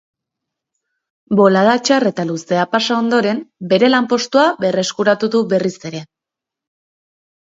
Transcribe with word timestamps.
Bolada 1.39 1.73
txar 1.89 2.05
eta 2.11 2.23
luzea 2.29 2.63
pasa 2.71 2.97
ondoren, 3.03 3.43
bere 3.73 3.91
lanpostua 3.91 4.45
berreskuratu 4.65 5.29
du 5.37 5.43
berriz 5.53 5.75
ere. 5.91 6.01